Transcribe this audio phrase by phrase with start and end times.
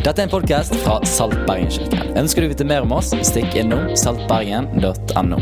[0.00, 2.14] Dette er en podkast fra Salt Bergen-kirken.
[2.16, 5.40] Ønsker du å vite mer om oss, stikk innom saltbergen.no.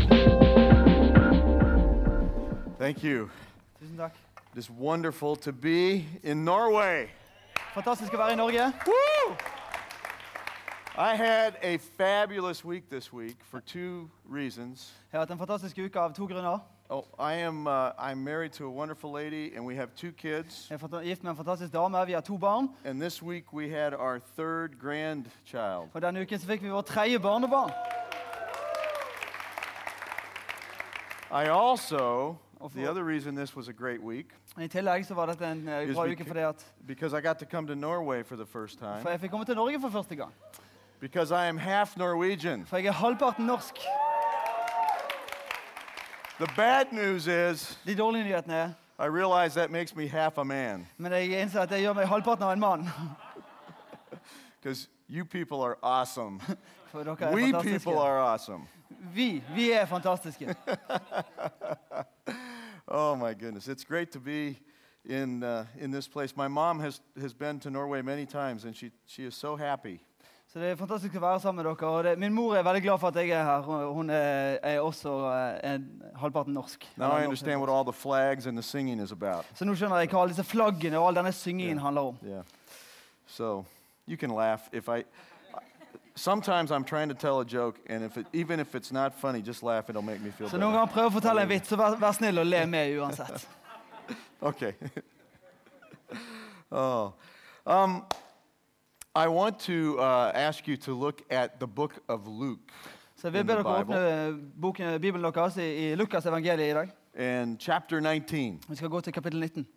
[2.75, 3.29] Thank you.
[3.79, 4.17] Tusen takk.
[4.51, 7.07] It is wonderful to be in Norway.
[7.71, 8.65] Fantastisk å være i Norge.
[8.89, 9.37] Woo!
[10.97, 14.91] I had a fabulous week this week for two reasons.
[15.13, 16.59] Jeg har hatt en fantastisk uke av to grunner.
[16.91, 20.67] Oh, I am uh, I'm married to a wonderful lady, and we have two kids.
[20.69, 22.05] Jeg er fanta- gift med en fantastisk dame.
[22.05, 22.69] Vi har to barn.
[22.85, 25.89] And this week we had our third grandchild.
[25.93, 27.71] Og denne uken så fikk vi vårt tredje barnebarn.
[31.31, 34.25] I also, Of the other reason this was a great week,
[34.57, 37.13] I tillegg så var dette en eh, Is bra we uke ca- fordi at because
[37.17, 39.55] I got to come to Norway for the first for time, jeg fikk komme til
[39.55, 40.33] Norge for første gang.
[40.99, 42.65] because I am half Norwegian.
[42.65, 43.75] For jeg er halvparten norsk.
[46.39, 50.43] The bad news is, De dårlige nyhetene er I realize that makes me half a
[50.43, 52.89] man, Men jeg innser at det gjør meg halvparten av en mann.
[54.61, 56.39] because you people are awesome.
[56.91, 58.67] For dere er We people are awesome.
[59.13, 60.55] Vi, vi er fantastiske.
[62.91, 64.55] Oh my goodness, it's great to be
[65.05, 66.35] in uh, in this place.
[66.35, 69.99] My mom has has been to Norway many times, and she she is so happy.
[70.49, 71.87] Så det er fantastisk å være sammen med dere.
[71.89, 73.61] Og det, min mor er veldig glad for at jeg er her.
[73.93, 75.83] Hun- er, er også er en
[76.15, 76.87] halvparten norsk.
[76.97, 79.45] Now I understand what all the flags and the singing is about.
[79.53, 82.17] Så nå skjønner jeg hva alle disse flaggene og all denne syngingen handler om.
[82.25, 82.41] Yeah,
[83.27, 83.65] so
[84.07, 85.03] you can laugh if I.
[86.15, 89.41] Sometimes I'm trying to tell a joke, and if it, even if it's not funny,
[89.41, 89.87] just laugh.
[89.89, 90.79] It'll make me feel Så noen better.
[90.79, 93.47] ganger prøv å fortelle en vits, så vær, vær snill og le med uansett.
[94.41, 94.73] Okay.
[96.71, 97.11] oh,
[97.65, 98.01] um,
[99.15, 102.59] I want to uh, ask you to look at the book of Luke
[103.15, 106.71] Så jeg vil In be the dere åpne boken, Bibelen deres i, i Lukas evangeliet
[106.71, 106.89] i dag.
[107.15, 108.59] and chapter 19.
[108.69, 109.67] Vi skal gå til kapittel 19.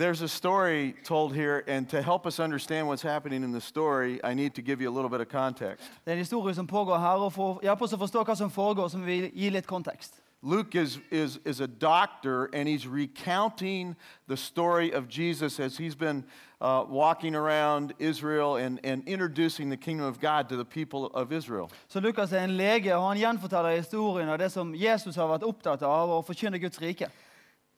[0.00, 4.20] There's a story told here, and to help us understand what's happening in the story,
[4.24, 5.90] I need to give you a little bit of context.
[6.04, 8.50] Det er en historie som pågår her, og for hjelpe oss å forstå hva som
[8.50, 10.20] foregår, så vi gi litt kontekst.
[10.42, 13.96] Luke is, is, is a doctor, and he's recounting
[14.28, 16.24] the story of Jesus as he's been
[16.60, 21.32] uh, walking around Israel and, and introducing the kingdom of God to the people of
[21.32, 21.70] Israel.
[21.88, 25.42] Så Lukas er en lege, og han gjenforteller historien av det som Jesus har vært
[25.42, 27.08] opptatt av, å forkynne Guds rike.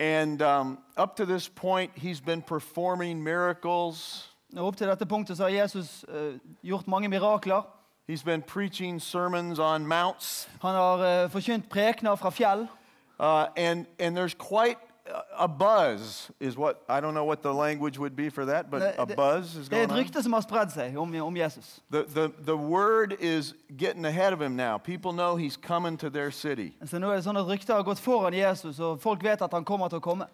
[0.00, 5.36] And um, up to this point, he's been performing miracles, Og opp til dette punktet
[5.36, 7.62] så har Jesus eh, gjort mange mirakler.
[8.06, 10.48] he's been preaching sermons on mounts.
[10.60, 12.68] Han har eh, forkynt prekener fra fjell.
[13.20, 14.78] Uh, and, and there's quite
[15.38, 18.94] a- buzz, is what I don't know what the language would be for that, but
[18.98, 19.98] a buzz is Det going on.
[19.98, 21.80] rykte som har spredd seg om, om Jesus.
[21.90, 24.78] The, the, the word is getting ahead of him now.
[24.78, 26.74] People know he's coming to their city.
[26.84, 29.64] Så nå det sånn at Ryktet har gått foran Jesus, og folk vet at han
[29.64, 30.26] kommer til å.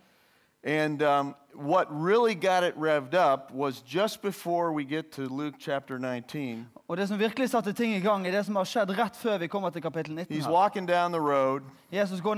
[0.64, 5.54] And um, what really got it revved up was just before we get to Luke
[5.58, 6.66] chapter 19.
[6.88, 9.38] Og Det som virkelig satte ting i gang, er det som har skjedd rett før
[9.38, 10.36] vi kommer til kapittel 19.
[10.36, 11.62] He's walking down the road,
[11.92, 12.34] Jesus går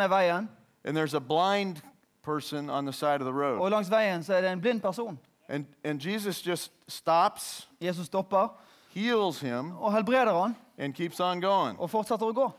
[0.85, 1.83] and there's a blind
[2.35, 3.61] person on the side of the road.
[3.61, 5.19] og langs veien så er det en blind person.
[5.49, 8.49] And, and Jesus just stops, Jesus stopper
[8.95, 11.81] heals him, og helbreder han, and keeps on going.
[11.81, 12.51] og fortsetter å gå.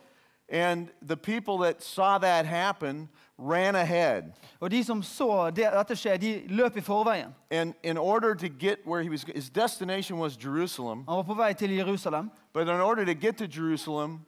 [0.49, 4.23] And the people that saw that happen ran ahead.
[4.59, 7.35] Og De som så det, dette skje, de løp i forveien.
[7.51, 11.05] And in order to get where he was, his destination was Jerusalem.
[11.07, 14.25] Han var på vei til Jerusalem, But in order to get to Jerusalem,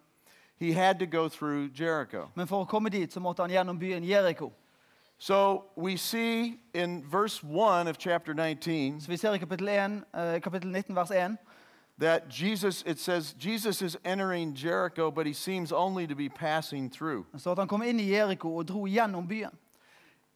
[0.55, 2.29] he had to go through Jericho.
[2.35, 4.51] men for å komme dit så måtte han gjennom byen Jeriko.
[5.19, 10.03] So we see in verse 1 of chapter 19 Så Vi ser i kapittel, 1,
[10.13, 11.37] eh, kapittel 19, vers 1,
[11.99, 16.89] that Jesus, it says, Jesus is entering Jericho, but he seems only to be passing
[16.89, 17.25] through.
[17.37, 19.51] så at han kom inn i Jeriko og dro gjennom byen.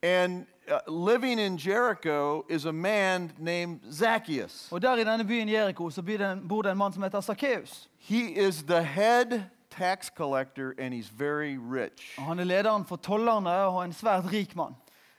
[0.02, 4.70] And uh, living in Jericho is a man named Zacchaeus.
[4.72, 7.88] I Jeriko så bor det en, bor det en mann som heter Sakkeus.
[7.98, 12.14] He is the head tax collector and he's very rich.
[12.18, 14.74] Og Han er lederen for tollerne og en svært rik mann.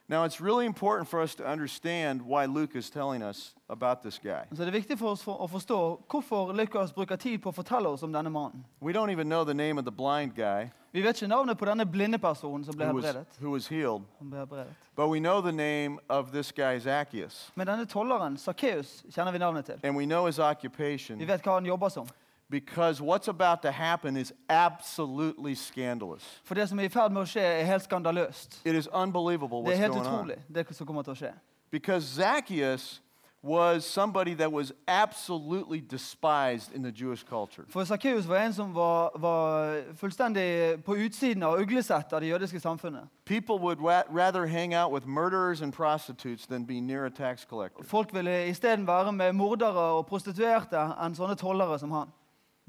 [0.09, 4.17] Now, it's really important for us to understand why Luke is telling us about this
[4.19, 4.41] guy.
[4.55, 7.53] Så det er viktig for oss for å forstå hvorfor Lukas bruker tid på å
[7.53, 8.65] fortelle oss om denne mannen.
[8.81, 11.65] We don't even know the name of the blind guy Vi vet ikke navnet på
[11.65, 13.27] denne blinde personen som ble who was, helbredet.
[13.39, 14.73] who was healed, ble helbredet.
[14.95, 17.51] but we know the name of this guy, Zacchaeus.
[17.55, 19.75] Men denne tolleren, Sakkeus, kjenner vi navnet til.
[19.83, 22.07] And we know his Vi occupation vet hva han jobber som.
[22.49, 26.41] Because what's about to happen is absolutely scandalous.
[26.43, 28.61] For det som er i ferd med å skje, er helt skandaløst.
[28.65, 30.05] It is unbelievable what's going on.
[30.05, 31.33] utrolig, det som kommer til å skje.
[31.71, 33.01] Because Zacchaeus
[33.41, 37.65] was somebody that was absolutely despised in the Jewish culture.
[37.69, 42.59] For Zacchaeus var en som var, var fullstendig på utsiden av uglesett av det jødiske
[42.59, 43.07] samfunnet.
[43.25, 47.45] People would ra rather hang out with murderers and prostitutes than be near a tax
[47.45, 47.83] collector.
[47.83, 52.09] Folk ville isteden være med mordere og prostituerte enn sånne tollere som han.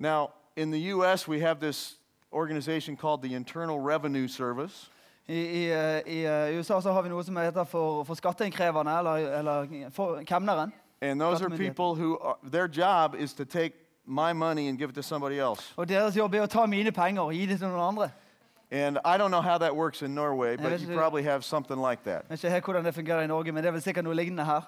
[0.00, 1.96] Now, in the U.S., we have this
[2.32, 4.88] organization called the Internal Revenue Service.
[5.28, 5.72] I, i,
[6.06, 10.22] i eh, USA så har vi noe som heter for, for skatteinnkreverne, eller, eller for
[10.24, 10.72] kemneren.
[11.02, 13.74] And those are people who, are, their job is to take
[14.06, 15.74] my money and give it to somebody else.
[15.76, 18.10] Og deres jobb er å ta mine penger og gi dem til noen andre.
[18.70, 22.04] And I don't know how that works in Norway, but you probably have something like
[22.04, 22.24] that.
[22.28, 24.44] Vet ikke helt hvordan det fungerer i Norge, men det er vel sikkert noe lignende
[24.44, 24.62] her.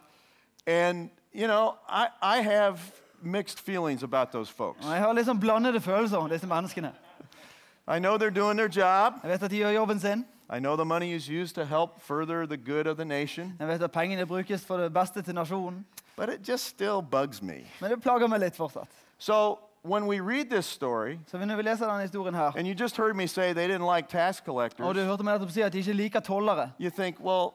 [0.66, 2.78] And, you know, I, I have
[3.22, 4.86] mixed feelings about those folks.
[4.86, 6.92] Og jeg har liksom blandede følelser om disse menneskene.
[7.88, 9.12] I know they're doing their job.
[9.22, 10.26] Jeg vet at de gjør jobben sin.
[10.56, 13.68] I know the money is used to help further the good of the nation, Jeg
[13.68, 15.86] vet at pengene brukes for det beste til nasjonen.
[16.16, 17.54] but it just still bugs me.
[17.80, 18.88] Men det plager meg litt fortsatt.
[19.18, 22.74] So when we read this story, Så når vi leser denne historien her, and you
[22.74, 25.72] just heard me say they didn't like tax og du collectors, hørte meg si at
[25.72, 27.54] de ikke liker tollere, you think, well,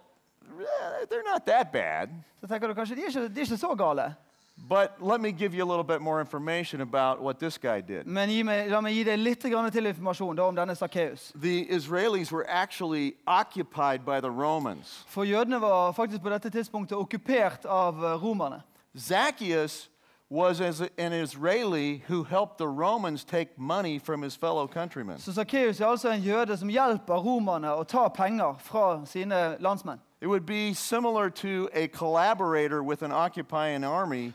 [0.60, 2.10] eh, they're not that bad.
[2.42, 4.16] så tenker du kanskje de er ikke, de er ikke så gale.
[4.58, 8.08] But let me give you a little bit more information about what this guy did.
[8.08, 11.32] Men gi meg, la meg gi deg litt grann til informasjon da, om denne Sakkeus.
[11.36, 15.06] The Israelis were actually occupied by the Romans.
[15.08, 18.62] For jødene var faktisk på dette tidspunktet okkupert av eh, romerne.
[18.98, 19.90] Zacchaeus
[20.30, 25.20] was as an Israeli who helped the Romans take money from his fellow countrymen.
[25.20, 30.00] Så Sakkeus er altså en jøde som hjelper romerne å ta penger fra sine landsmenn.
[30.20, 34.34] It would be similar to a collaborator with an occupying army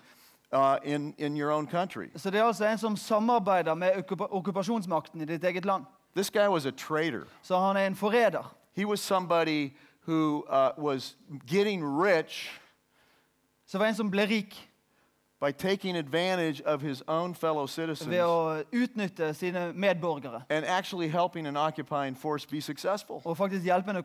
[0.52, 2.06] uh, in, in your own country.
[2.16, 5.84] Så det er altså en som samarbeider med okkupa- okkupasjonsmakten i ditt eget land.
[6.16, 7.26] This guy was a traitor.
[7.43, 8.54] Så han er en forræder.
[8.76, 9.70] He was somebody
[10.06, 11.16] who uh, was
[11.46, 12.62] getting rich
[13.66, 14.70] Så var en som ble rik
[15.40, 19.72] by taking advantage of his own fellow citizens ved å utnytte sine
[20.50, 23.22] and actually helping an occupying force be successful.
[23.25, 23.96] Og faktisk en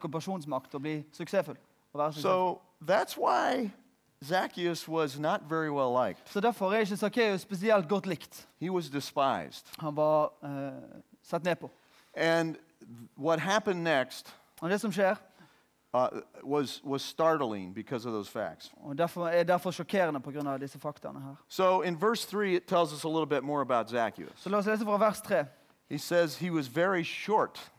[0.79, 1.57] bli suksessfull.
[1.91, 2.21] Suksessfull.
[2.21, 3.71] So that's why
[4.25, 6.21] Zacchaeus was not very well liked.
[6.29, 8.47] Så derfor er ikke Sakkeus spesielt godt likt.
[8.59, 9.65] He was despised.
[9.79, 10.71] Han var uh,
[11.23, 11.71] satt ned på.
[12.15, 12.55] And
[13.17, 15.15] what happened next Og det som skjer,
[15.93, 16.07] uh,
[16.43, 18.71] was, was startling because of those facts.
[18.83, 20.57] og derfor er derfor sjokkerende pga.
[20.57, 21.35] disse faktaene her.
[21.47, 24.31] So in verse 3, it tells us a little bit more about Zacchaeus.
[24.35, 25.45] Så la oss lese fra vers 3.
[25.89, 27.71] He says he was very short.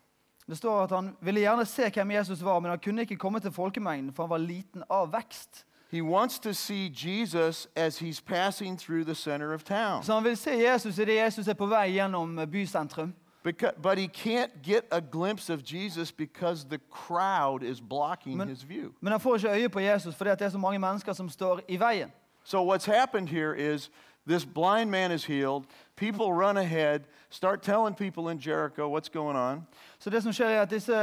[0.47, 3.41] Det står at han ville gjerne se hvem Jesus var, men han kunne ikke komme
[3.41, 5.65] til folkemengden, for han var liten av vekst.
[5.91, 10.03] He wants to see Jesus as he's passing through the center of town.
[10.03, 13.15] Så han vil se Jesus idet Jesus på vei gjennom eh, bysentrum.
[13.45, 18.49] Because, but he can't get a glimpse of Jesus because the crowd is blocking Men-
[18.49, 18.93] his view.
[19.01, 21.61] Men han får ikke øye på Jesus at det er så mange mennesker som står
[21.69, 22.13] i veien.
[22.45, 23.91] So what's happened here is
[24.27, 25.65] this blind man is healed.
[25.99, 27.01] People run ahead,
[27.31, 29.67] start telling people in Jericho what's going on.
[29.99, 30.95] Så det som skjer er at disse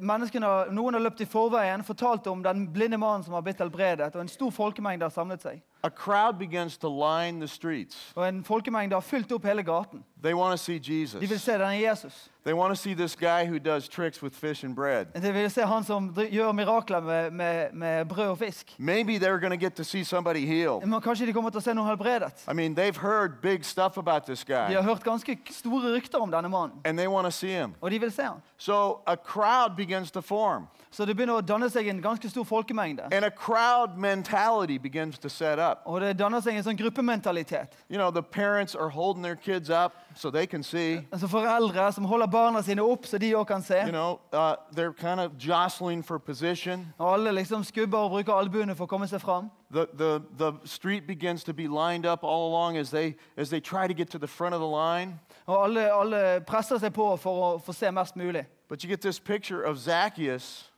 [0.00, 4.14] menneskene, Noen har løpt i forveien, fortalt om den blinde mannen som har blitt helbredet,
[4.14, 5.62] og en stor folkemengde har samlet seg.
[5.82, 8.12] A crowd begins to line the streets.
[8.16, 10.04] Og en folkemengde har fylt opp hele gaten.
[10.22, 11.42] They want to see De vil Jesus.
[11.42, 12.30] se denne Jesus.
[12.44, 15.06] They want to see this guy who does tricks with fish and bread.
[15.22, 18.74] De vil se han som gjør mirakler med, med, med brød og fisk.
[18.78, 20.86] Maybe they're going to get to see somebody healed.
[20.86, 22.44] Men kanskje de kommer til å se noen helbredet.
[22.48, 26.30] I mean, they've heard big stuff about this De har hørt ganske store rykter om
[26.30, 27.74] denne mannen, and they want to see him.
[27.80, 28.42] og de vil se han.
[28.58, 32.44] So a crowd begins to form, Så det begynner å danne seg en ganske stor
[32.44, 33.02] folkemengde.
[33.12, 35.78] and a crowd mentality begins to set up.
[35.86, 37.72] Og det danner seg en sånn gruppementalitet.
[37.88, 41.06] You know, the parents are holding their kids up so they can see.
[41.12, 43.78] Altså Foreldre som holder barna sine opp så de òg kan se.
[43.84, 46.92] You know, uh, they're kind of jostling for position.
[46.98, 49.50] Og alle liksom skubber og bruker albuene for å komme seg fram.
[49.72, 53.60] The, the, the street begins to be lined up all along as they, as they
[53.60, 55.20] try to get to the front of the line.
[55.46, 58.46] Og alle, alle presser seg på for å få se mest mulig.
[58.68, 60.70] But you get this picture of Zacchaeus.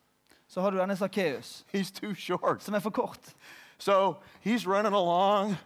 [0.49, 2.63] Så har du denne Sakkeus, He's too short.
[2.63, 3.35] som er for kort.
[3.79, 5.57] So he's running along,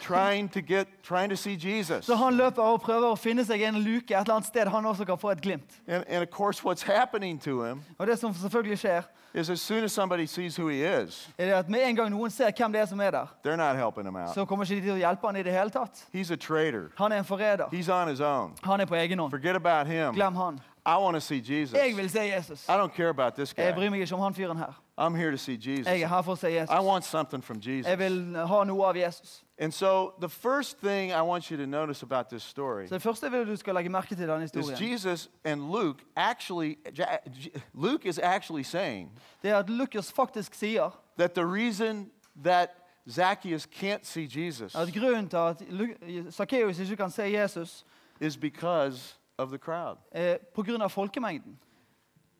[0.00, 2.04] trying to get, trying to see Jesus.
[2.04, 4.86] Så han løper og prøver å finne seg en luke et eller annet sted han
[4.86, 5.80] også kan få et glimt.
[5.88, 9.02] And, and of course, what's happening to him Og det som selvfølgelig skjer,
[9.34, 12.10] is as soon as somebody sees who he is, er det at med en gang
[12.10, 14.34] noen ser hvem det er som er der, they're not helping him out.
[14.34, 16.04] så kommer ikke de til å hjelpe han i det hele tatt.
[16.14, 16.90] He's a traitor.
[16.96, 17.64] Han er en forræder.
[17.72, 18.52] He's on his own.
[18.62, 19.30] Han er på egen hånd.
[19.30, 20.14] Forget about him.
[20.14, 20.60] Glem han.
[20.86, 21.78] I want to see Jesus.
[21.78, 22.68] Jeg vil se Jesus.
[22.68, 23.78] I don't care about this Jeg guy.
[23.80, 24.82] bryr meg ikke om han fyren her.
[24.98, 25.86] I'm here to see Jesus.
[25.86, 27.98] Jeg er her for å se I want something from Jeg Jesus.
[27.98, 29.41] vil ha noe av Jesus.
[29.58, 33.02] And so the first thing I want you to notice about this story Så det
[33.02, 36.74] første jeg vil du skal legge merke til denne is historien, Jesus and Luke actually,
[36.98, 42.10] Ja- J- Luke is actually saying det er at Lukas faktisk sier that the reason
[42.44, 42.68] that
[43.10, 47.84] Zacchaeus can't see Jesus At grunnen til at Lu- Sakkeus ikke kan se Jesus,
[48.20, 49.96] is because of the crowd.
[50.12, 50.86] er pga.
[50.86, 51.58] folkemengden.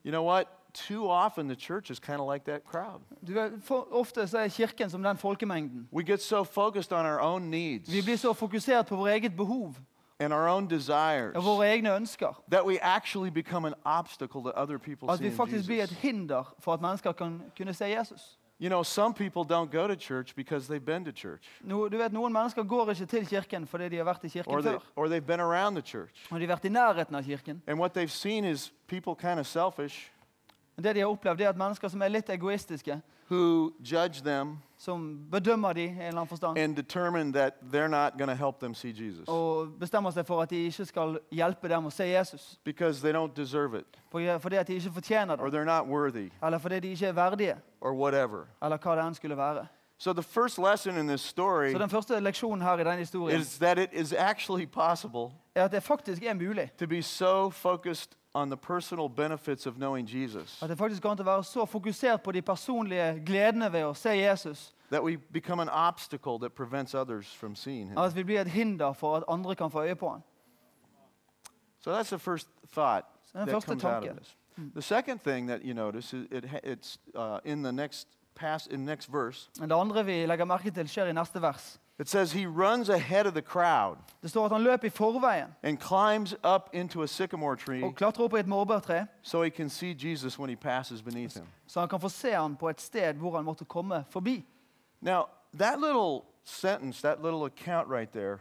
[0.05, 0.47] You know what?
[0.73, 3.01] Too often the church is kind of like that crowd.
[3.27, 5.87] Du for, ofte så er kirken som den folkemengden.
[5.91, 9.35] We get so focused on our own needs Vi blir så fokusert på vårt eget
[9.35, 9.75] behov
[10.19, 14.51] and our own desires og våre egne ønsker that we actually become an obstacle to
[14.55, 17.85] other people at vi seeing faktisk blir et hinder for at mennesker kan kunne se
[17.85, 18.37] Jesus.
[18.59, 21.97] You know, some people don't go to church because they've been to church No, du
[21.97, 24.79] vet, Noen mennesker går ikke til kirken fordi de har vært i or, they, før.
[24.95, 26.27] or they've been around the church.
[26.31, 27.61] Og de har vært i nærheten av kirken.
[27.67, 30.12] And what they've seen is people kind of selfish
[30.77, 33.01] Og det de har opplevd, er at mennesker som er litt egoistiske,
[33.31, 37.87] who judge them som bedømmer de i en eller annen forstand, and determine that they're
[37.87, 41.19] not going to help them see Jesus og bestemmer seg for at de ikke skal
[41.31, 42.59] hjelpe dem å se Jesus.
[42.65, 45.87] because they don't deserve it Fordi fordi at de ikke fortjener or det, they're not
[45.87, 48.45] worthy eller fordi de ikke er verdige, or whatever.
[48.61, 49.67] eller hva det enn skulle være.
[49.97, 53.39] So the first lesson in this story Så den første leksjonen her i denne historien
[53.39, 56.71] is that it is actually possible er at det faktisk er mulig.
[56.77, 61.11] to be so focused on the personal benefits of knowing Jesus At det faktisk går
[61.11, 65.03] an til å være så fokusert på de personlige gledene ved å se Jesus, that
[65.03, 67.97] we become an obstacle that prevents others from seeing him.
[67.97, 70.23] at vi blir et hinder for at andre kan få øye på ham.
[71.79, 74.35] So that's the first thought that comes out of this.
[74.75, 78.85] The second thing that you notice is it, it's uh, in the next pass in
[78.85, 79.49] next verse.
[79.59, 81.79] Det andre vi legger merke til, skjer i neste vers.
[82.03, 85.55] It says he runs ahead of the crowd Det står at han løp i forveien
[85.63, 89.69] and climbs up into a sycamore tree og klatrer opp et morbærtre, so he can
[89.69, 91.47] see Jesus when he passes beneath him.
[91.67, 94.45] så han kan få se han på et sted hvor han måtte komme forbi.
[95.01, 95.23] Now,
[95.59, 98.37] that little sentence, that little account right there,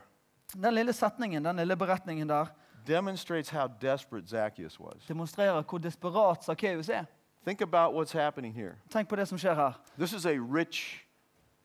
[0.62, 2.46] Den lille setningen, den lille beretningen der,
[2.86, 5.06] demonstrates how desperate Zacchaeus was.
[5.08, 7.04] demonstrerer hvor desperat Sakkeus er.
[7.46, 8.74] Think about what's happening here.
[8.90, 9.72] Tenk på det som skjer her.
[9.98, 11.06] This is a rich,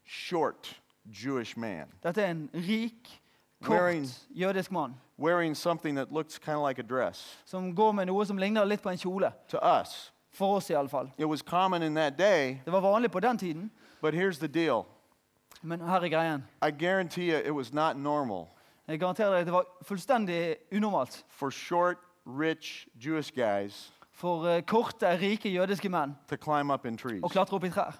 [0.05, 3.21] short Jewish man Dette er en rik,
[3.61, 7.37] Wearing- kort jødisk mann wearing something that looks kind of like a dress.
[7.45, 9.31] som går med noe som ligner litt på en kjole.
[9.49, 11.09] To us, For oss, iallfall.
[11.17, 13.71] it was common in that day, Det var vanlig på den tiden,
[14.01, 14.85] but here's the deal
[15.63, 16.43] men her er greien.
[16.61, 18.47] I guarantee you it was not normal
[18.87, 25.05] Jeg garanterer deg, det var fullstendig unormalt for short, rich Jewish guys for eh, korte,
[25.19, 27.21] rike jødiske menn to climb up in trees.
[27.23, 27.95] å klatre opp i trær.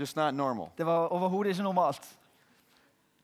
[0.00, 0.66] Just not normal.
[0.78, 2.16] Det var overhodet ikke normalt.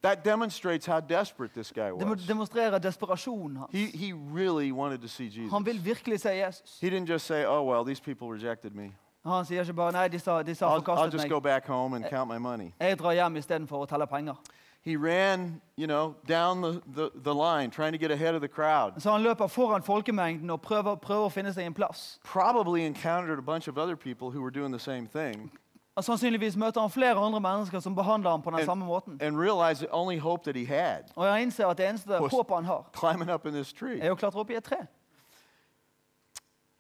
[0.02, 2.26] That demonstrates how desperate this guy Det was.
[2.26, 3.70] demonstrere desperasjonen hans.
[3.72, 5.52] He, he really wanted to see Jesus.
[5.52, 6.78] Han vil virkelig se Jesus.
[6.80, 8.92] He didn't just say, oh, well, these people rejected me.
[9.26, 11.28] Han sier ikke bare 'nei, disse, disse har I'll, I'll forkastet just meg'.
[11.30, 12.72] go back home and count my money.
[12.80, 14.34] Jeg drar hjem istedenfor å telle penger.
[14.82, 18.48] He ran, you know, down the, the, the line trying to get ahead of the
[18.48, 18.92] crowd.
[18.98, 22.18] Så han løper foran folkemengden og prøver, prøver å finne seg en plass.
[22.24, 25.50] Probably encountered a bunch of other people who were doing the same thing
[25.97, 29.18] Og Sannsynligvis møter han flere andre mennesker som behandler ham på den And- samme måten.
[29.20, 29.37] and
[29.78, 33.35] the only hope that he had Og jeg innser at det eneste håpet han har,
[33.35, 34.00] up in this tree.
[34.00, 34.76] er å klatre opp i et tre.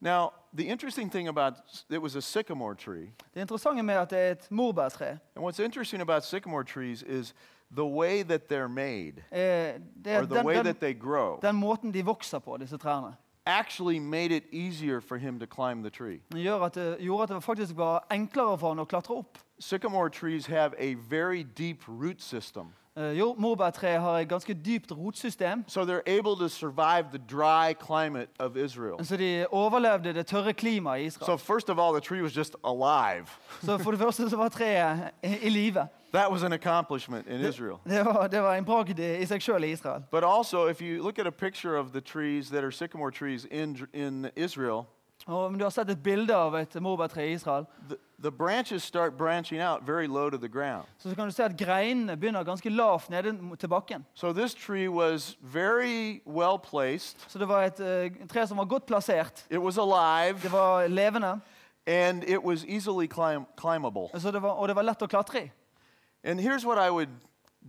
[0.00, 1.52] Now, the interesting thing about
[1.90, 3.12] it was a sycamore tree.
[3.34, 7.34] Det interessante med at det er et morbærtre, And what's interesting about sycamore trees is
[7.76, 9.74] the way that they're made er
[10.06, 13.14] or the den, way den, that they grow den måten de vokser på, disse trærne,
[13.50, 16.20] actually made it easier for him to climb the tree.
[16.34, 19.38] gjør at det, gjorde at det faktisk var enklere for han å klatre opp.
[19.60, 22.66] Sycamore trees have a very deep root system.
[22.96, 27.74] Eh, jo, Morbærtreet har et ganske dypt rotsystem, So they're able to survive the dry
[27.86, 29.04] climate of Israel.
[29.04, 31.26] så de overlevde det tørre klimaet i Israel.
[31.26, 33.26] So first of all, the tree was just alive.
[33.62, 35.86] Så for det første så var treet i, i live.
[36.12, 37.76] That was an accomplishment in Israel.
[37.84, 40.02] Det var, det var en bragd i seg sjøl i Israel.
[40.10, 43.46] But also, if you look at a picture of the trees that are sycamore trees
[43.50, 44.82] in, in Israel,
[45.26, 48.82] Og om du har sett et bilde av et morbærtre i Israel, the, the branches
[48.82, 50.84] start branching out very low to the ground.
[50.98, 54.06] så kan du se at greinene begynner ganske lavt nede til bakken.
[54.14, 57.16] So this tree was very well placed.
[57.28, 59.46] Så det var et eh, tre som var godt plassert.
[59.50, 61.40] It was alive Det var levende,
[61.86, 64.08] and it was easily climb, climbable.
[64.20, 65.50] så det var, og det var lett å klatre i.
[66.22, 67.08] And here's what I would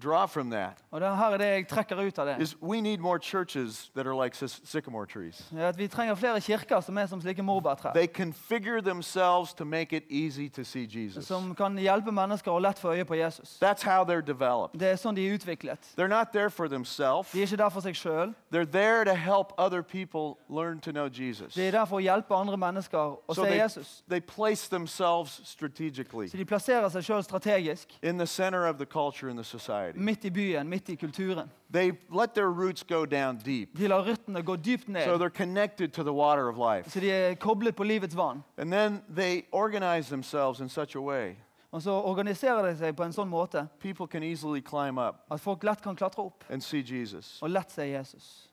[0.03, 2.41] draw from that Og det, her er det jeg trekker ut av det.
[2.41, 5.43] is we need more churches that are like sycamore trees.
[5.57, 7.93] Er At vi trenger flere kirker som er som slike morbærtrær.
[7.93, 11.27] They configure themselves to make it easy to see Jesus.
[11.27, 13.57] Som kan hjelpe mennesker å lett få øye på Jesus.
[13.61, 14.79] That's how they're developed.
[14.79, 15.79] Det er sånn de er utviklet.
[15.97, 17.31] They're not there for themselves.
[17.31, 18.33] De er ikke der for seg sjøl.
[18.51, 21.53] They're there to help other people learn to know Jesus.
[21.53, 24.03] De er der for å hjelpe andre mennesker å So se they, Jesus.
[24.09, 27.87] they place themselves strategically Så de plasserer seg sjøl strategisk.
[28.03, 29.43] in the center of the culture and the
[29.81, 29.99] society.
[29.99, 31.49] Midt i byen, midt i kulturen.
[31.73, 33.77] They let their roots go down deep.
[33.77, 36.89] De lar røttene gå dypt So they're connected to the water of life.
[36.89, 38.43] så de er koblet på livets vann.
[38.57, 41.35] And then they organize themselves in such a way
[41.71, 45.39] Og så organiserer det seg på en sånn måte people can easily climb up at
[45.39, 47.39] folk lett kan klatre opp and see Jesus.
[47.41, 48.49] og lett se Jesus.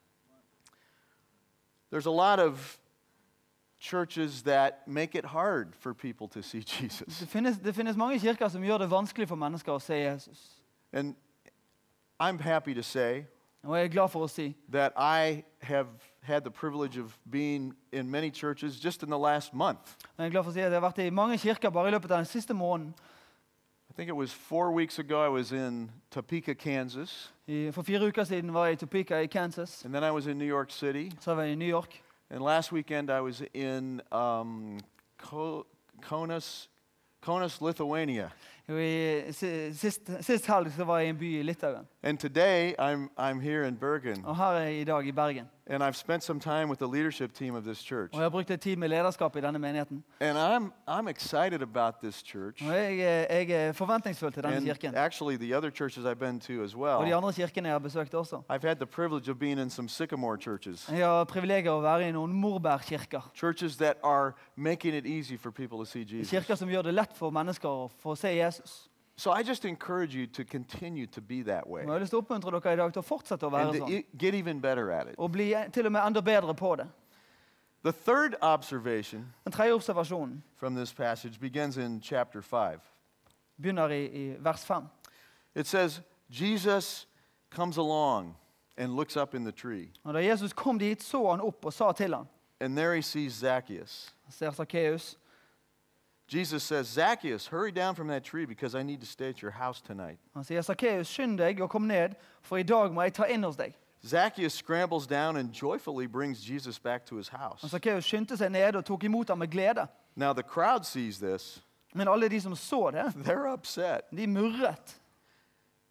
[1.91, 2.79] There's a lot of
[3.81, 7.19] churches that make it hard for people to see Jesus.
[7.19, 10.58] Det finnes, det finnes mange kirker som gjør det vanskelig for mennesker å se Jesus.
[10.93, 11.15] And
[12.21, 13.25] I'm happy to say
[13.65, 15.87] Og jeg er glad for å si that I have
[16.23, 19.97] had the privilege of being in many churches just in the last month.
[20.19, 21.91] jeg er glad for å si at jeg har vært i mange kirker bare i
[21.91, 22.95] løpet av den siste måneden.
[23.91, 28.07] I think it was four weeks ago I was in Topeka, Kansas, I, for fire
[28.09, 29.85] uker siden var jeg i Topeka i Kansas.
[29.85, 32.01] and then I was in New York City, Så var jeg i New York.
[32.31, 34.79] and last weekend I was in um,
[35.19, 35.67] Ko-
[36.03, 36.69] Kaunas,
[37.23, 38.31] Kaunas, Lithuania.
[38.69, 41.87] I, si- sist, sist helg så var jeg i en by i Litauen.
[42.03, 45.47] And today I'm, I'm here in Bergen, Og her er jeg i dag i Bergen.
[45.69, 48.11] And I've spent some time with the leadership team of this church.
[48.13, 50.05] Og jeg har brukt litt tid med lederskap i denne menigheten.
[50.21, 52.63] And I'm, I'm excited about this church.
[52.63, 54.95] Og jeg, er- jeg er forventningsfull til denne And kirken.
[54.95, 57.15] actually, the other churches I've been to as Og de well.
[57.15, 58.37] andre kirkene jeg har besøkt også.
[58.51, 62.09] I've had the privilege of being in some sycamore churches, Jeg har privilegiet å være
[62.09, 63.31] i noen morbærkirker.
[63.35, 66.31] churches that are making it easy for people to see Jesus.
[66.31, 68.89] Kirker som gjør det lett for mennesker å få se Jesus.
[69.21, 72.11] So I just encourage you to continue to be that way Og jeg har lyst
[72.11, 73.93] til å oppmuntre dere i dag til å fortsette å være and to sånn.
[73.93, 75.15] e- get even better at it.
[75.19, 76.87] Og bli til og med enda bedre på det.
[77.85, 82.81] The third observation Den tredje observasjonen from this passage begins in chapter 5.
[83.61, 84.89] begynner i, i vers 5.
[85.55, 87.07] It says, Jesus
[87.51, 88.37] comes along
[88.77, 91.73] and looks up in the tree, Og Da Jesus kom dit, så han opp og
[91.73, 92.29] sa til ham.
[92.61, 94.15] and there he sees Zacchaeus.
[94.25, 95.17] Han ser Sakkeus.
[96.29, 99.51] Jesus says, Zacchaeus, hurry down from that tree because I need to stay at your
[99.51, 100.19] house tonight.
[100.35, 103.43] Han sier, Sakkeus, skynd deg og kom ned, for i dag må jeg ta inn
[103.43, 103.73] hos deg.
[104.07, 107.65] Zacchaeus scrambles down and joyfully brings Jesus back to his house.
[107.65, 109.87] Og Sakkeus skyndte seg ned og tok imot ham med glede.
[110.17, 111.63] Now, the crowd sees this.
[111.95, 114.01] Men alle de som så det, They're upset.
[114.17, 114.97] de murret.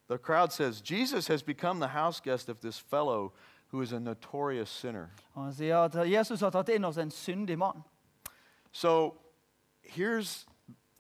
[0.08, 3.32] The crowd says, Jesus has become the house guest of this fellow
[3.72, 5.10] who is a notorious sinner.
[5.34, 7.84] Og han sier at Jesus har tatt inn hos en syndig mann.
[8.72, 9.15] So,
[9.89, 10.46] here's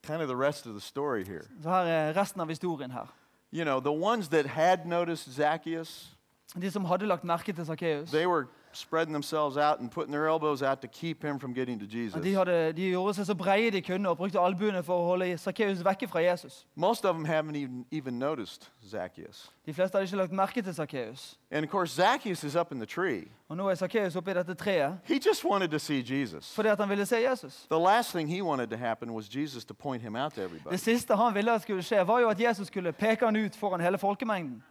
[0.03, 1.45] kind of the rest of the story here.
[1.63, 3.07] Så her er resten av historien her.
[3.51, 6.17] You know, the ones that had noticed Zacchaeus,
[6.61, 10.27] De som hadde lagt merke til Sakkeus, they were spreading themselves out and putting their
[10.27, 12.21] elbows out to keep him from getting to Jesus.
[12.23, 15.37] de, hadde, de gjorde seg så breie de kunne og brukte albuene for å holde
[15.37, 16.65] Sakkeus vekke fra Jesus.
[16.75, 19.49] Most of them haven't even, even noticed Zacchaeus.
[19.65, 21.37] De fleste hadde ikke lagt merke til Sakkeus.
[21.51, 23.27] And of course, Zacchaeus is up in the tree.
[23.49, 26.53] Og nå er Sakkeus oppe i dette treet He just wanted to see Jesus.
[26.55, 27.65] fordi at han ville se Jesus.
[27.69, 30.71] The last thing he wanted to happen was Jesus to point him out to everybody.
[30.71, 33.55] Det siste han ville at skulle skje, var jo at Jesus skulle peke han ut
[33.55, 34.63] foran hele folkemengden.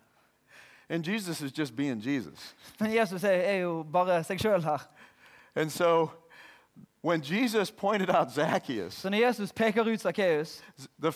[0.88, 2.54] And Jesus is just being Jesus.
[2.80, 4.78] Men Jesus er, er jo bare seg sjøl her.
[5.56, 6.10] And so
[7.02, 10.62] when Jesus pointed out Zacchaeus, Så når Jesus peker ut Sakkeus,
[11.00, 11.12] the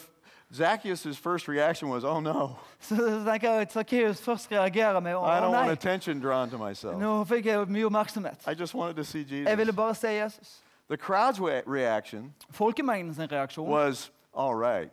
[0.52, 5.22] Zacchaeus' first reaction was, "Oh no, så tenker jeg at Sakkeus først reagerer med å
[5.24, 6.96] I don't want nei, attention drawn to myself.
[6.98, 8.48] nå fikk jeg jo mye oppmerksomhet.
[8.48, 10.62] I just wanted to see Jeg ville Jesus." bare se Jesus.
[10.88, 14.90] The crowd's wa- reaction Folkemengden sin reaksjon was, "All right,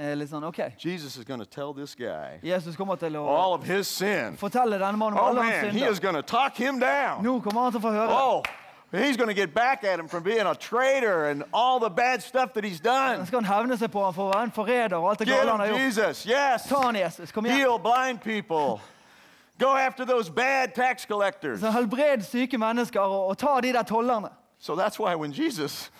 [0.00, 0.62] Eh, litt sånn OK.
[0.80, 4.36] Jesus is going to tell this guy Jesus kommer til å all of his sin.
[4.40, 7.22] fortelle denne mannen om Oh alle man, hans he is going to talk him down.
[7.22, 8.08] Nå kommer han til å få høre.
[8.08, 8.42] Oh,
[8.92, 12.22] he's going to get back at him for being a traitor and all the bad
[12.22, 13.26] stuff that he's done.
[13.26, 15.36] skal han hevne seg på ham for å være en forræder og alt det Get
[15.36, 15.84] gale han har him, gjort.
[15.84, 16.24] Jesus.
[16.26, 16.64] Yes.
[16.64, 17.32] Ta han, Jesus.
[17.32, 17.44] Kom.
[17.44, 18.80] Heal blind people.
[19.58, 21.60] Go after those bad tax collectors.
[21.60, 22.24] Så helbred
[22.96, 24.30] og, og ta de tollerne.
[24.58, 25.90] So that's why when Jesus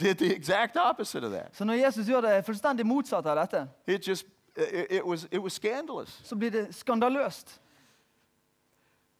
[0.00, 3.68] did the exact opposite of that, Så når Jesus gjør det fullstendig motsatt av dette,
[3.86, 6.20] it just it, it was it was scandalous.
[6.24, 7.60] så blir det skandaløst.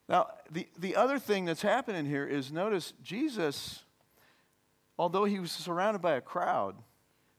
[0.07, 3.85] Now, the, the other thing that's happening here is notice Jesus,
[4.97, 6.75] although he was surrounded by a crowd,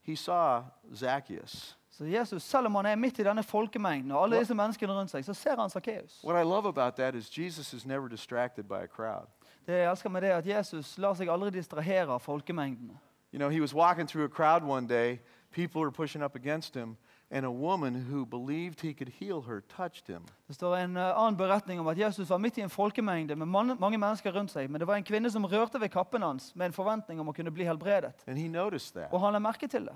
[0.02, 0.62] he saw
[0.94, 1.76] Zacchaeus.
[1.90, 5.10] Så Jesus, selv om han er midt i denne folkemengden og alle disse menneskene rundt
[5.10, 6.20] seg, så ser han Sakkeus.
[6.24, 9.26] What I love about that is Jesus is never distracted by a crowd.
[9.66, 12.98] Det jeg elsker med det, at Jesus lar seg aldri distrahere av folkemengdene.
[13.32, 15.20] You know, he was walking through a crowd one day,
[15.52, 16.96] people were pushing up against him,
[17.30, 20.22] and a woman who believed he could heal her touched him.
[20.48, 23.46] Det står en eh, annen beretning om at Jesus var midt i en folkemengde med
[23.46, 26.52] man- mange mennesker rundt seg, men det var en kvinne som rørte ved kappen hans
[26.56, 28.12] med en forventning om å kunne bli helbredet.
[28.26, 29.12] And he noticed that.
[29.12, 29.94] Og han la merke til det.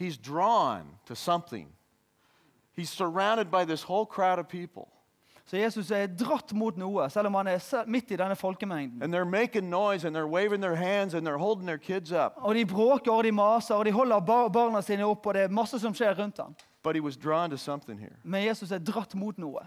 [0.00, 1.68] He's drawn to something.
[2.78, 4.88] He's surrounded by this whole crowd of people,
[5.48, 9.02] Så Jesus er dratt mot noe, selv om han er midt i denne folkemengden.
[9.02, 12.32] and they're making noise and they're waving their hands and they're holding their kids up.
[12.36, 15.42] Og de bråker og de maser og de holder bar barna sine opp, og det
[15.42, 16.54] er masse som skjer rundt ham.
[16.82, 18.16] But he was drawn to something here.
[18.24, 19.66] Men Jesus er dratt mot noe.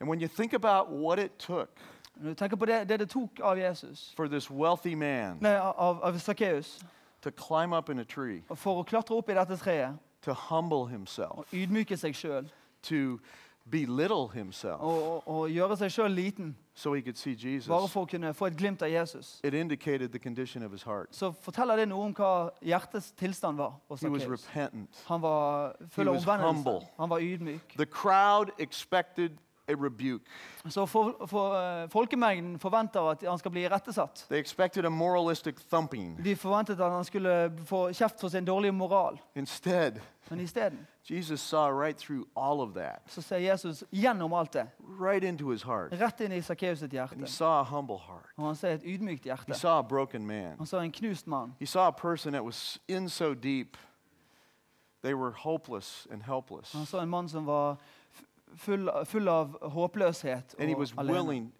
[0.00, 1.68] And when you think about what it took
[2.16, 5.54] Når du tenker på det, det det tok av Jesus, for this wealthy man nei,
[5.56, 6.80] av, av Sakkeus,
[7.22, 10.86] to climb up in a tree for å klatre opp i dette treet, to humble
[10.88, 12.48] himself, og ydmyke seg sjøl.
[13.70, 17.68] Belittle himself Og, og, og gjøre seg sjøl liten, so he could see Jesus.
[17.68, 19.40] bare for å kunne få et glimt av Jesus.
[19.44, 21.08] It indicated the condition of his heart.
[21.10, 24.46] Så forteller det noe om hva hjertets tilstand var hos He was Zacchaeus.
[24.54, 25.04] repentant.
[25.08, 26.54] Han var full av was omvendelse.
[26.54, 26.88] humble.
[26.98, 27.76] Han var ydmyk.
[27.76, 30.24] The crowd expected a rebuke.
[30.68, 34.26] Så for, for, eh, folkemengden forventer at han skal bli irettesatt.
[34.28, 36.24] They expected a moralistic thumping.
[36.24, 39.18] De forventet at han skulle få kjeft for sin dårlige moral.
[39.34, 39.92] Instead,
[40.30, 44.68] Men isteden Jesus saw right through all of that, så ser Jesus gjennom alt det.
[45.00, 45.92] right into his heart.
[45.92, 48.26] Rett inn i Zacchaeus sitt And he saw a humble heart.
[48.36, 50.56] Og han ser et ydmykt He saw a broken man.
[50.58, 51.54] Han så en knust mann.
[51.60, 53.76] He saw a person that was in so deep,
[55.02, 56.72] they were hopeless and helpless.
[56.72, 57.76] Han så en mann som var
[58.58, 61.50] full, full av håpløshet og alene.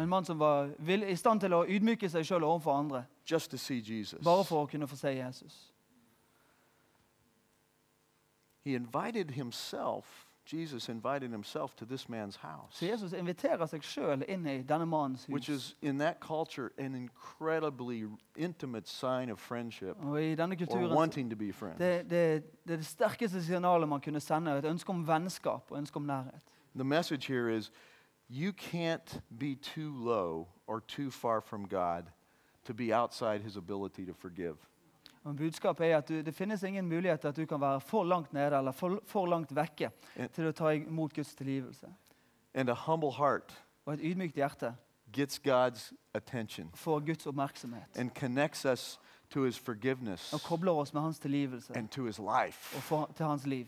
[0.00, 3.04] En mann som var vil, i stand til å ydmyke seg sjøl overfor andre.
[4.24, 5.70] Bare for å kunne få se Jesus.
[8.64, 14.24] He invited himself Jesus invited himself to this man's house, Så Jesus inviterer seg sjøl
[14.28, 18.04] inn i denne mannens which is in that culture an incredibly
[18.36, 21.78] intimate sign of friendship Og i denne or wanting to be friends.
[21.78, 24.58] det, det, det er det sterkeste signalet man kunne sende.
[24.58, 26.40] Et ønske om vennskap og ønske om nærhet.
[26.74, 27.70] The message here is
[28.30, 32.02] you can't be too low or too far from God
[32.64, 34.56] to be outside his ability to forgive.
[35.24, 38.04] Og Budskapet er at du, det finnes ingen mulighet til at du kan være for
[38.04, 41.86] langt nede eller for, for langt vekke En- til å ta imot Guds tilgivelse.
[42.54, 44.74] And a humble heart Og et ydmykt hjerte
[45.12, 50.92] gets God's attention får Guds oppmerksomhet and connects us to his forgiveness og kobler oss
[50.94, 52.76] med hans tilgivelse and to his life.
[52.76, 53.66] og for, til hans liv.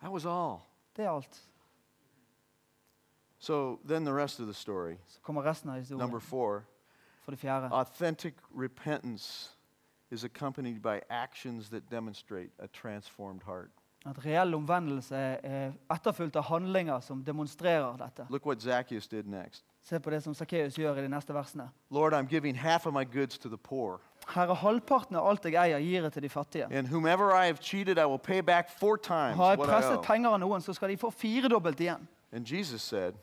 [0.00, 0.58] That was all.
[0.96, 1.42] Det er alt.
[3.38, 4.94] So then the rest of the story.
[5.06, 5.98] Så kommer resten av historien.
[6.00, 6.62] Number four
[7.24, 7.68] For det fjerde.
[7.72, 9.56] authentic repentance
[10.12, 13.70] is accompanied by actions that demonstrate a transformed heart.
[14.06, 18.26] At reell omvendelse er etterfulgt av handlinger som demonstrerer dette.
[18.30, 19.64] Look what Zacchaeus did next.
[19.82, 21.68] Se på det som Zacchaeus gjør i de neste versene.
[21.90, 24.00] Lord, I'm giving half of my goods to the poor.
[24.28, 26.66] Herre, halvparten av alt jeg eier, gir jeg til de fattige.
[26.70, 29.72] And whomever I have cheated, I will pay back four times Har jeg what I
[29.72, 30.02] presset owe.
[30.02, 32.08] penger av noen, så skal de få firedobbelt igjen.
[32.32, 33.14] And Jesus said,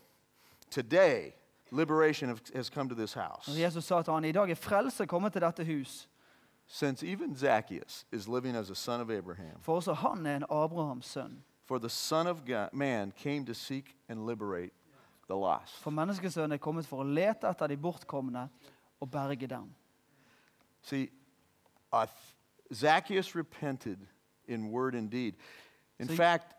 [0.70, 1.32] Today,
[1.72, 3.48] liberation have- has come to this house.
[3.50, 6.08] Og Jesus sa til han, i dag er frelse kommet til dette hus.
[6.72, 9.56] Since even Zacchaeus is living as a son of Abraham.
[9.60, 11.18] For også er en Abrahams.
[11.64, 14.70] For the Son of God, Man came to seek and liberate
[15.26, 15.74] the lost.
[15.82, 18.48] For menneskesønnen er kommet for å lete etter de bortkomne
[19.00, 19.74] og berge dem.
[20.82, 21.10] See,
[21.92, 22.06] uh,
[22.74, 23.98] Zacchaeus repented
[24.48, 25.34] in word and deed.
[25.98, 26.54] In So fact,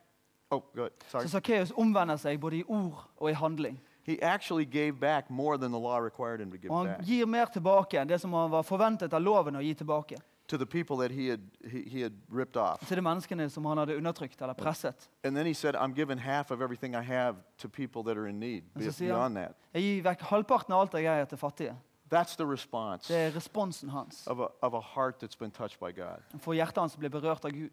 [0.49, 0.91] oh, go ahead.
[1.07, 1.23] Sorry.
[1.23, 3.79] Så Zacchaeus omvender seg både i ord og i handling.
[4.03, 7.05] He actually gave back more than the law required him to give Og han back
[7.07, 10.17] gir mer tilbake enn det som han var forventet av loven å gi tilbake.
[10.47, 12.79] to the people that he had, he, he had ripped off.
[12.87, 15.07] Til de menneskene som han hadde undertrykt eller presset.
[15.23, 18.27] And then he said, I'm giving half of everything I have to people that are
[18.27, 18.63] in need.
[18.75, 19.55] Be- Beyond that.
[19.73, 21.75] Jeg gir vekk halvparten av alt jeg eier til fattige.
[22.13, 24.27] That's the response Det er responsen hans.
[24.27, 26.19] of a, of a heart that's been touched by God.
[26.39, 27.71] For hjertet hans blir berørt av Gud.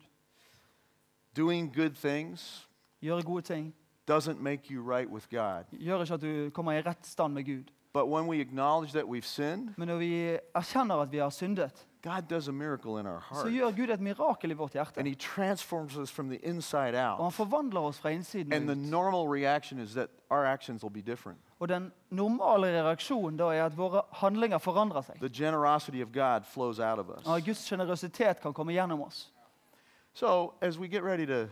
[1.37, 2.69] Doing good things
[3.03, 3.75] Gjøre gode ting
[4.09, 5.64] doesn't make you right with God.
[5.73, 7.64] gjør ikke at du kommer i rett stand med Gud.
[7.92, 11.87] But when we acknowledge that we've sinned, Men når vi erkjenner at vi har syndet,
[12.03, 13.53] God does a miracle in our så heart.
[13.53, 14.99] gjør Gud et mirakel i vårt hjerte.
[14.99, 17.35] And he transforms us from the inside Og han out.
[17.35, 18.79] forvandler oss fra innsiden And the ut.
[18.90, 21.38] normal reaction is that our actions will be different.
[21.61, 25.16] Og den normale reaksjonen da er at våre handlinger forandrer seg.
[25.21, 27.27] The generosity of God flows out of us.
[27.27, 27.64] Og at Guds
[28.42, 29.33] kan komme gjennom oss.
[30.14, 31.49] So, as we get ready to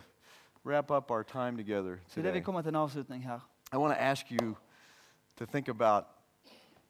[0.66, 3.40] wrap up our time together Så det vi today, kommer til en avslutning her.
[3.72, 4.56] I want to ask you
[5.36, 6.04] to think about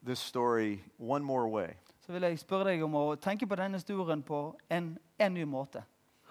[0.07, 1.69] this story one more way.
[2.07, 5.45] Så vil jeg spørre deg om å tenke på denne historien på en, en ny
[5.45, 5.83] måte.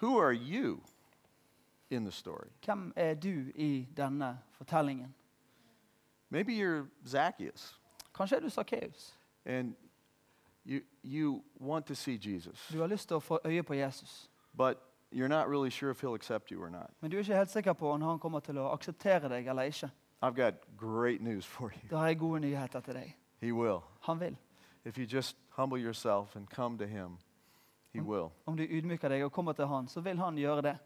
[0.02, 0.80] Who are you
[1.90, 2.48] in the story?
[2.64, 5.14] Hvem er du i denne fortellingen?
[6.30, 7.80] Maybe you're Zacchaeus
[8.14, 9.14] Kanskje er du Zacchaeus.
[9.44, 9.74] and
[10.64, 14.30] you, you want to see Jesus, Du har lyst til å få øye på Jesus.
[14.58, 14.76] but
[15.12, 16.90] you're not really sure if he'll accept you or not.
[17.00, 19.62] Men du er ikke helt sikker på om han kommer til å akseptere deg eller
[19.62, 19.90] ikke.
[20.22, 21.88] I've got great news for you.
[21.90, 23.16] Da har jeg gode nyheter til deg.
[23.40, 23.80] He will.
[24.00, 24.36] Han vil.
[24.84, 27.18] If you just humble yourself and come to him,
[27.92, 28.30] he will.
[28.46, 30.76] Om du ydmyker deg og kommer til han, så vil han gjøre det.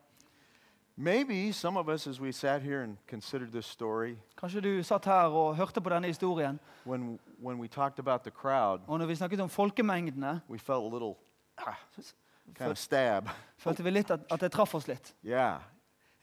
[0.97, 5.05] Maybe some of us, as we sat here and considered this story, Kanskje du satt
[5.05, 9.07] her og hørte på denne historien, when, when we talked about the crowd, og når
[9.07, 11.15] vi snakket om folkemengdene, we felt a little
[11.59, 11.75] ah,
[12.55, 13.29] kind of stab.
[13.59, 15.15] følte vi litt at, at det traff oss litt.
[15.25, 15.61] Yeah.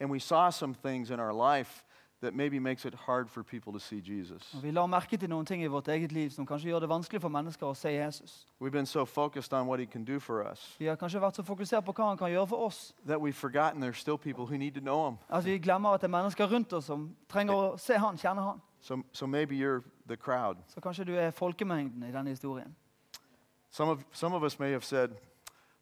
[0.00, 1.84] And we saw some things in our life
[2.20, 4.54] that maybe makes it hard for people to see Jesus.
[4.54, 6.88] Og vi la merke til noen ting i vårt eget liv som kanskje gjør det
[6.88, 8.46] vanskelig for mennesker å se Jesus.
[8.60, 11.36] We've been so focused on what he can do for us Vi har kanskje vært
[11.36, 14.46] så fokusert på hva han kan gjøre for oss, that we've forgotten there's still people
[14.46, 15.18] who need to know him.
[15.30, 18.42] at vi glemmer at det er mennesker rundt oss som trenger å se han, kjenne
[18.42, 18.60] han.
[18.80, 20.56] So, so maybe you're the crowd.
[20.68, 22.76] Så kanskje du er folkemengden i denne historien.
[23.70, 25.10] Some of, some of us may have said,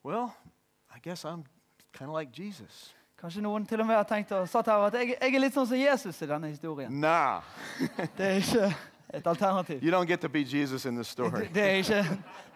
[0.07, 0.31] Well,
[0.95, 1.43] I guess I'm
[1.93, 2.95] kind of like Jesus.
[3.19, 5.55] Kanskje noen til og med har tenkt og satt her at jeg, jeg er litt
[5.57, 6.93] sånn som Jesus i denne historien.
[7.01, 7.43] Nah,
[8.19, 8.69] Det er ikke
[9.15, 9.83] et alternativ.
[9.83, 11.49] you don't get to be Jesus in this story.
[11.55, 12.03] Det, er, ikke,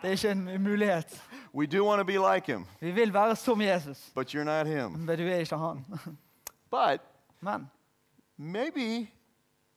[0.02, 1.16] det er ikke en mulighet.
[1.54, 4.66] We do want to be like him, Vi vil være som Jesus, but you're not
[4.66, 4.90] him.
[4.92, 5.84] men du er ikke han.
[6.70, 7.00] But
[7.40, 7.70] Men,
[8.36, 9.10] maybe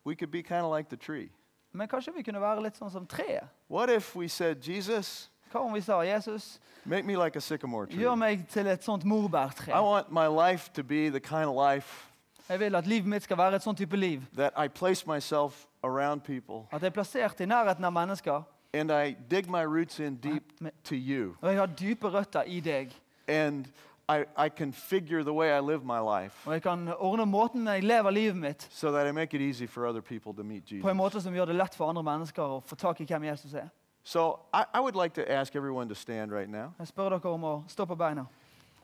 [0.05, 1.29] we could be kind of like the tree.
[1.71, 3.47] men kanskje vi kunne være litt sånn som treet.
[3.69, 7.85] What if we said, Jesus, Hva om vi sa Jesus, make me like a sycamore
[7.85, 7.99] tree?
[8.01, 9.69] gjør meg til et sånt morbærtre?
[9.71, 12.09] I want my life to be the kind of life
[12.49, 14.21] Jeg vil at livet mitt skal være et sånt type liv.
[14.37, 18.41] that I place myself around people At jeg er plassert i nærheten av mennesker,
[18.73, 20.43] and I dig my roots in deep
[20.83, 21.35] to you.
[21.41, 22.91] og jeg har dype røtter i deg.
[23.27, 23.65] And
[24.09, 27.83] I, I configure the way I live my life Og jeg kan ordne måten jeg
[27.83, 30.73] lever livet mitt so that I make it easy for other people to meet på
[30.73, 30.97] en Jesus.
[30.97, 33.67] måte som gjør det lett for andre mennesker å få tak i hvem Jesus er.
[34.03, 36.73] So I, I would like to ask everyone to stand right now.
[36.79, 38.25] Jeg spør dere om å stå på beina.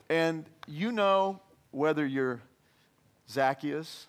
[0.08, 1.38] And you know
[1.72, 2.40] whether you're
[3.28, 4.08] Zacchaeus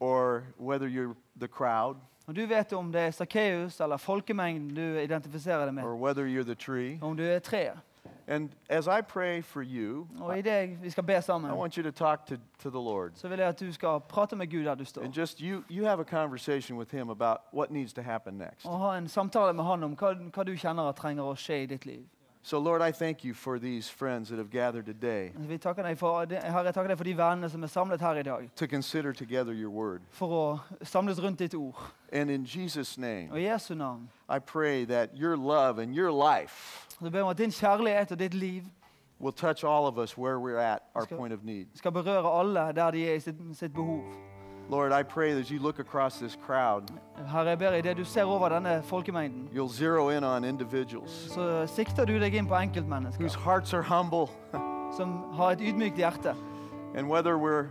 [0.00, 1.96] or whether you're the crowd
[2.28, 5.84] Og Du vet om det er Sakkeus eller folkemengden du identifiserer deg med.
[5.84, 6.98] or whether you're the tree.
[7.02, 7.78] Om du er treet.
[8.28, 12.80] And as I pray for you, i I want you to talk to, to the
[12.80, 13.12] Lord.
[13.14, 15.02] så vil jeg at du skal prate med Gud der du står.
[15.02, 18.66] And just you, you have a conversation with Him about what needs to happen next.
[18.66, 21.66] Ha en samtale med han om hva, hva du kjenner at trenger å skje i
[21.66, 22.04] ditt liv.
[22.46, 25.98] So, Lord, I thank you for these friends that have gathered today Vi takker deg
[25.98, 28.50] for, Herre, jeg takker deg for de vennene som er samlet her i dag.
[28.56, 30.02] to consider together your word.
[30.10, 31.74] For å samles rundt ditt ord.
[32.12, 36.12] And in Jesus' name, Og i Jesu navn I pray that your love and your
[36.12, 38.62] life så ber jeg om at din kjærlighet og ditt liv
[39.18, 41.66] will touch all of us where we're at, our Skal- point of need.
[41.74, 44.04] skal berøre alle der de er i sitt, sitt behov.
[44.68, 46.90] Lord, I pray that as you look across this crowd,
[47.28, 51.10] Herre, jeg ber i det du ser over denne folkemengden, you'll zero in on individuals
[51.34, 54.28] så sikter du deg inn på whose enkeltmennesker hearts are humble.
[54.96, 56.34] som har et ydmykt hjerte.
[56.94, 57.66] and whether we're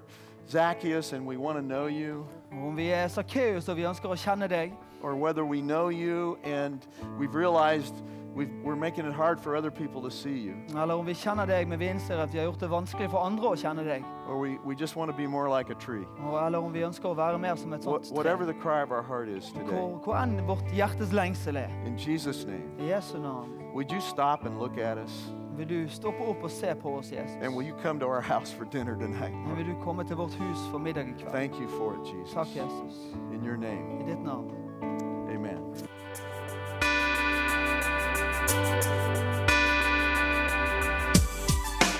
[0.49, 4.09] Zacchaeus and we want to know you, Og om vi er Sakkeus og vi ønsker
[4.09, 4.71] å kjenne deg,
[5.03, 6.79] or whether we know you and
[7.19, 7.93] we've realized
[8.35, 11.45] we've, we're making it hard for other people to see you, eller om vi kjenner
[11.45, 14.03] deg, men vi innser at vi har gjort det vanskelig for andre å kjenne deg,
[14.27, 16.05] or we, we just want to be more like a tree.
[16.45, 18.91] eller om vi ønsker å være mer som et Wha- sånt whatever the cry of
[18.91, 21.69] our heart is today, Hvor, hvor enn vårt hjertes lengsel er.
[21.85, 23.49] in Jesus' name, I Jesu navn.
[23.73, 25.31] would you stop and look at us?
[25.57, 27.37] Vil du stoppe opp og se på oss, Jesus?
[27.41, 29.33] And will you come to our house for dinner tonight?
[29.57, 31.31] Vil du komme til vårt hus for middag i kveld?
[31.31, 32.33] Thank you for it, Jesus.
[32.33, 32.93] Takk, Jesus.
[33.33, 34.51] In your name, I ditt navn.
[35.29, 35.75] amen.